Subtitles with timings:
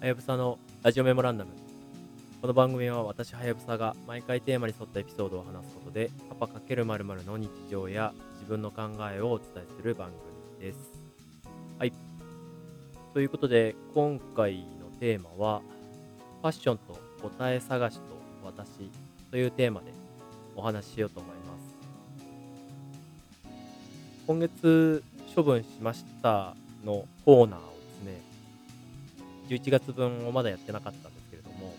[0.00, 1.50] はやぶさのラジオメモランダム。
[2.40, 10.10] この番組は私、はやぶさが毎回テーマに沿ったエピソードを話すことで、パパ×〇〇の日常や自分の考えをお伝えする番
[10.58, 10.78] 組です。
[11.78, 11.92] はい。
[13.12, 14.66] ということで、今回の
[14.98, 15.60] テーマは、
[16.40, 18.04] ファッションと答え探しと
[18.42, 18.90] 私
[19.30, 19.92] というテーマで
[20.56, 21.48] お話ししようと思います。
[24.26, 25.04] 今月
[25.36, 26.56] 処分しました
[26.86, 27.66] のコーナーをで
[28.00, 28.29] すね、
[29.50, 31.74] 11月分をまだやってなかったんですけれども、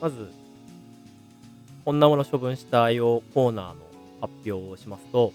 [0.00, 0.30] まず、
[1.84, 3.74] こんなもの処分したよコーナーの
[4.22, 5.34] 発表をしますと、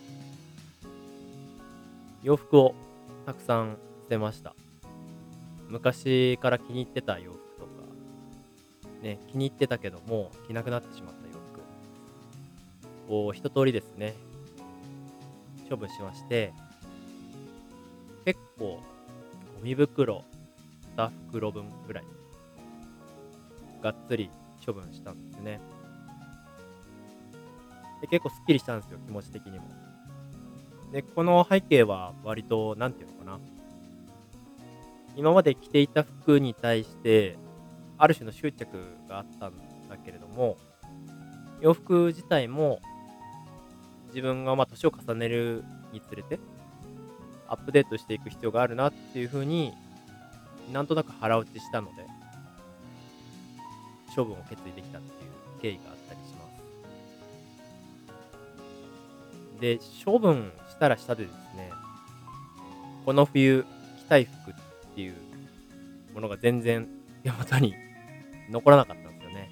[2.24, 2.74] 洋服を
[3.28, 4.56] たくさん捨てました。
[5.68, 7.70] 昔から気に入ってた洋服とか、
[9.04, 11.34] ね、気に入ってたけども着なくなってしまった洋
[13.08, 14.16] 服を一通りですね、
[15.70, 16.52] 処分しまして、
[18.26, 18.82] 結構、ゴ
[19.62, 20.24] ミ袋
[21.00, 22.04] 2袋分ぐらい、
[23.82, 24.30] がっつり
[24.66, 25.62] 処分したんですね。
[28.02, 29.66] で結構すっきりしたんですよ、気持ち的にも。
[30.92, 33.40] で、この背景は割と、なんていうのかな。
[35.16, 37.38] 今まで着ていた服に対して、
[37.98, 39.54] ある種の執着があったん
[39.90, 40.58] だけれども、
[41.62, 42.80] 洋服自体も、
[44.08, 45.64] 自分がまあ年を重ねる
[45.94, 46.40] につれて、
[47.48, 49.74] アップデートしていく必要があるなっていうふうに
[50.72, 52.06] なんとなく腹落ちしたので、
[54.16, 56.46] 処分を決意できたっていう経緯があったりしま
[59.58, 59.62] す。
[59.62, 61.72] で、処分したらしたでですね、
[63.06, 63.66] この冬
[64.06, 64.56] 着たい服っ
[64.96, 65.16] ていう
[66.14, 66.88] ものが全然
[67.24, 67.76] 手元に
[68.50, 69.50] 残らなかったんですよね。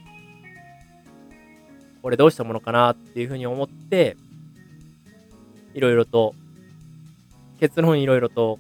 [2.02, 4.18] これどうしたものかなっていうふうに思って、
[5.74, 6.34] いろいろと、
[7.60, 8.60] 結論いろいろと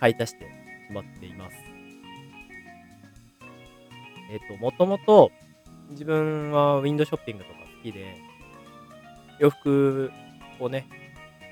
[0.00, 0.61] 買い足して
[0.92, 1.56] しまっています。
[4.30, 5.32] えっ、と、もともと
[5.90, 8.18] 自分はウィンドショッピングとか好きで、
[9.38, 10.10] 洋服
[10.60, 10.86] をね、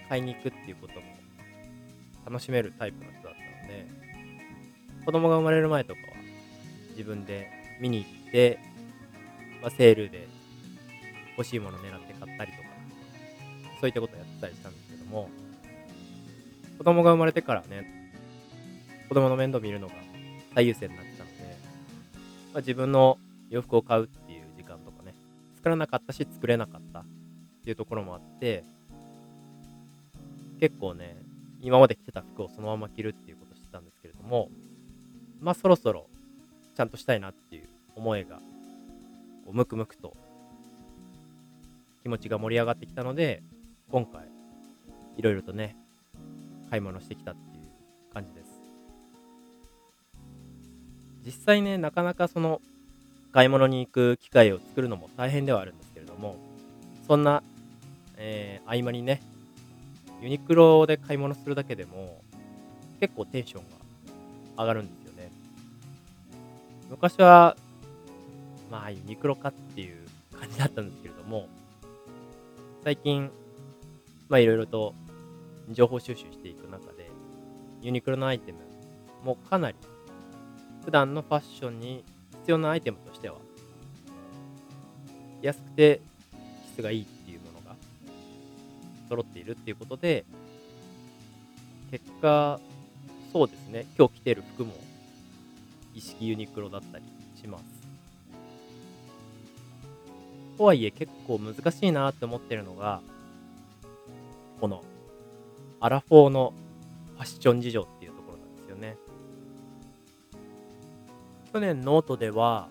[0.09, 1.01] 買いに行くっていうことも
[2.27, 3.87] 楽しめるタイプの人だったので、
[5.07, 6.07] 子供が生まれる前とかは
[6.91, 7.51] 自分で
[7.81, 8.59] 見に行って、
[9.63, 10.29] まあ、セールで
[11.37, 12.69] 欲しいもの狙って買ったりとか、
[13.81, 15.31] そういったことをやってたりしたんですけども、
[16.77, 18.00] 子供が生まれてからね、
[19.11, 19.95] 子供の面倒見るのが
[20.55, 21.57] 最優先になってたので、
[22.55, 23.19] まあ、自分の
[23.51, 25.17] 洋服を買うっていう時間とかね、
[25.57, 27.05] 作らなかったし作れなかったっ
[27.65, 28.63] ていうところもあって、
[30.61, 31.17] 結構ね、
[31.61, 34.49] 今まで着てた服をそのまま着るっていうことをしてたんですけれども、
[35.41, 36.07] まあそろそろ
[36.77, 37.65] ちゃんとしたいなっていう
[37.97, 40.17] 思いが、こうムクムクと
[42.05, 43.43] 気持ちが盛り上がってきたので、
[43.91, 44.29] 今回、
[45.17, 45.75] いろいろとね、
[46.71, 47.50] 買い物してきたって
[51.25, 52.61] 実際ね、なかなかその
[53.33, 56.37] 買い物に行く機会を作るのも大変ではあるんですけれども、
[57.07, 57.43] そんな、
[58.17, 59.21] えー合間にね、
[60.23, 62.23] ユニクロで買い物するだけでも
[63.01, 63.65] 結構テンション
[64.57, 65.31] が上がるんですよね。
[66.91, 67.57] 昔は、
[68.71, 69.97] まあユニクロかっていう
[70.39, 71.49] 感じだったんですけれども、
[72.85, 73.31] 最近、
[74.29, 74.95] まあいろいろと
[75.71, 77.11] 情報収集していく中で、
[77.83, 78.59] ユニクロのアイテム
[79.25, 79.77] もかなり
[80.85, 82.05] 普段のファッションに
[82.41, 83.37] 必要なアイテムとしては、
[85.43, 86.01] 安くて
[86.73, 87.77] 質がいいっていうものが
[89.09, 90.25] 揃っているっていうことで、
[91.91, 92.61] 結果、
[93.33, 94.73] そうですね、今日着てる服も
[95.95, 97.05] 一式ユニクロだったり
[97.41, 97.65] します。
[100.57, 103.01] とはいえ結構難しいなって思ってるのが、
[104.61, 104.85] この
[105.81, 106.53] アラフォーの
[107.15, 108.10] ファッション事情っていう
[111.53, 112.69] 去年ノートでは、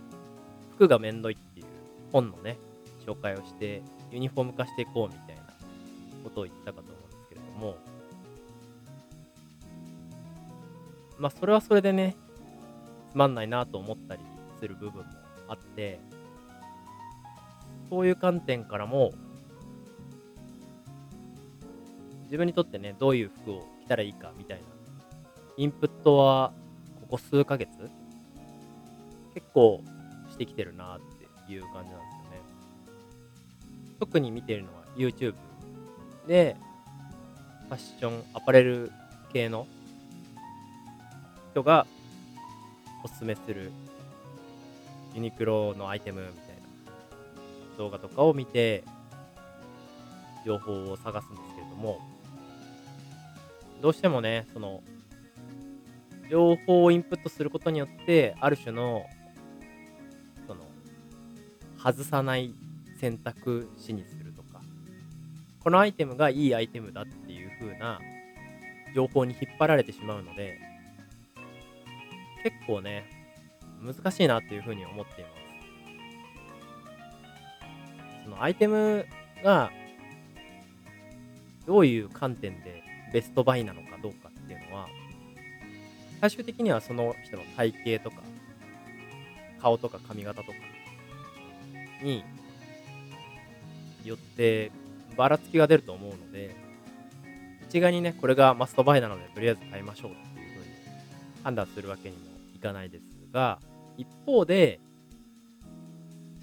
[0.75, 1.65] 服がめんどいっていう
[2.13, 2.57] 本のね、
[3.05, 3.81] 紹介をして、
[4.11, 5.41] ユニフォーム化していこうみたいな
[6.23, 7.75] ことを言ったかと思うんですけれども、
[11.17, 12.15] まあそれはそれでね、
[13.11, 14.21] つまんないなと思ったり
[14.59, 15.09] する部分も
[15.49, 15.99] あって、
[17.89, 19.11] そういう観点からも、
[22.25, 24.63] 自分にとってね、どういう服を着たらいいかみたいな、
[25.57, 26.53] インプットは、
[27.01, 27.69] ここ数ヶ月、
[29.39, 29.81] 結構
[30.29, 30.99] してきてるなっ
[31.47, 32.41] ていう感じなんですよね。
[33.99, 35.33] 特に見てるのは YouTube
[36.27, 36.57] で、
[37.69, 38.91] ファッション、アパレル
[39.31, 39.65] 系の
[41.51, 41.87] 人が
[43.03, 43.71] おすすめする
[45.15, 48.83] ユニクロのアイテムみたいな動画とかを見て、
[50.45, 51.99] 情報を探すんですけれども、
[53.81, 54.83] どうしてもね、その、
[56.29, 59.05] 情報をインプットすることによって、ある種の、
[61.81, 62.53] 外さない
[62.99, 64.61] 選択肢にするとか、
[65.61, 67.99] このアイテムがいいアイテムだっていう風な
[68.93, 70.59] 情報に引っ張られてしまうので、
[72.43, 73.05] 結構ね、
[73.81, 75.35] 難しいなっていう風に思っています。
[78.25, 79.05] そのアイテム
[79.43, 79.71] が
[81.65, 82.83] どういう観点で
[83.13, 84.87] ベストバイなのかどうかっていうのは、
[86.19, 88.21] 最終的にはその人の体型とか、
[89.61, 90.57] 顔とか髪型とか
[92.01, 92.23] に
[94.03, 94.71] よって
[95.17, 96.55] ばらつきが出ると思うので、
[97.69, 100.65] 一概にね、これがマストバイなのでとりあえず買いましょうっていうふうに
[101.43, 102.23] 判断するわけにも
[102.55, 103.59] いかないですが、
[103.97, 104.79] 一方で、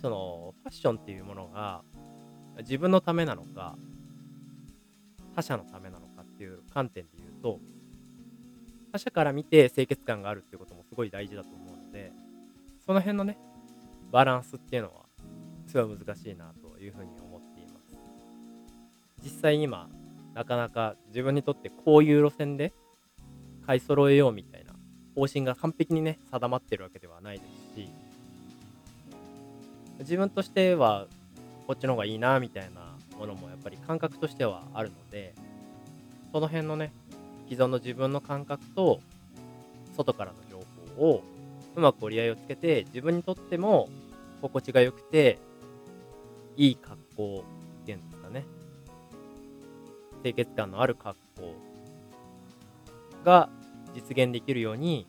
[0.01, 1.83] そのファッションっていうものが
[2.59, 3.77] 自分のためなのか、
[5.35, 7.61] 他者のためなのかっていう観点で言うと、
[8.93, 12.13] 他者から見て清潔感があるっていうこともすごい大事だと思うので、
[12.85, 13.37] その辺のね、
[14.13, 15.06] バランスっていうのは、
[15.77, 17.83] すごい難しいなというふうに思っています。
[19.23, 19.91] 実際今、
[20.33, 22.73] なかなか自分にとってこういう路線で
[23.67, 24.73] 買い揃えようみたいな
[25.15, 27.45] 方針が完璧にね、定まってるわけではないで
[27.75, 27.91] すし、
[29.99, 31.09] 自分としては
[31.67, 35.35] こっちの方がいいなみたいなものもやっぱり感覚としてはあるので、
[36.33, 36.91] その辺のね、
[37.51, 39.01] 既存の自分の感覚と
[39.95, 40.63] 外からの情
[40.97, 41.23] 報を
[41.75, 43.91] うまく折り合いをつけて自分にとっても
[44.41, 45.39] 心地が良くて
[46.57, 47.45] いい格好
[47.83, 48.45] っていうんですかね。
[50.23, 51.55] 清潔感のある格好
[53.25, 53.49] が
[53.95, 55.07] 実現できるように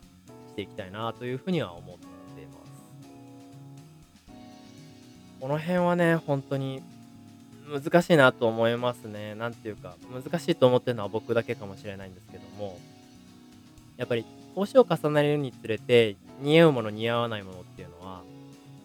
[0.49, 1.97] していきたいなというふうには思っ
[2.35, 2.71] ています。
[5.39, 6.81] この辺はね本当に
[7.67, 9.35] 難しいなと思いますね。
[9.35, 12.79] なんていうか、難しいと思ってるのは僕だけかもしれないんですけども、
[13.97, 18.21] やっぱり、年を重ねるにつれて、似合うもの、似合わないものっていうのは、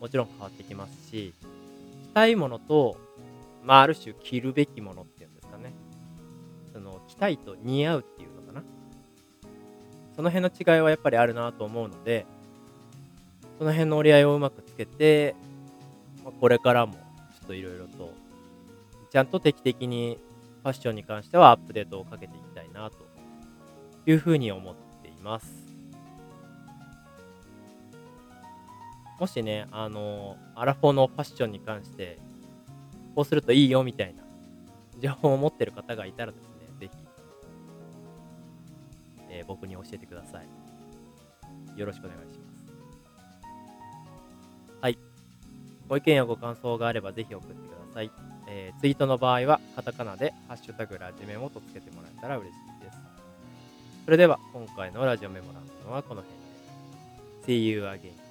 [0.01, 1.33] もちろん変わってきますし、
[2.13, 2.97] たいものと、
[3.63, 5.73] まあ、ある種着るべきものっていうんですかね。
[6.73, 8.63] その、着たいと似合うっていうのかな。
[10.17, 12.27] その辺の違いはやっぱりあるなと思うので、
[13.59, 15.37] その辺の折り合いをうまくつけて、
[16.25, 17.01] まあ、これからも、ちょ
[17.45, 18.13] っといろいろと、
[19.11, 20.19] ちゃんと定期的に
[20.63, 22.97] ファッションに関してはアップデートをかけていきたいなと
[24.07, 25.62] いうふうに思っています。
[29.23, 32.19] もしね、あの、アラフォーのファッションに関して、
[33.15, 34.25] こうするといいよみたいな
[34.99, 36.49] 情報を持ってる方がいたらですね、
[36.81, 36.99] ぜひ、
[39.31, 40.49] えー僕に教えてください。
[41.79, 42.51] よろしくお願いします。
[44.81, 44.99] はい。
[45.87, 48.11] ご意見やご感想があればぜひ送ってください。
[48.49, 52.99] えーツイートの場合はカタカナで「ハッシュタグラジメモ」とつけてもらえたら嬉しいです。
[54.05, 56.41] それでは今回のラジオメモランドはこの辺
[57.47, 57.47] で。
[57.47, 58.22] See you again.